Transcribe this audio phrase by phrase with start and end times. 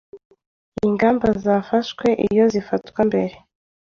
[0.85, 3.35] ingamba zafashwe iyo zifatwa mbere